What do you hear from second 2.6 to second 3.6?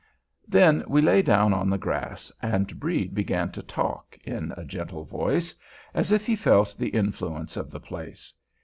Brede began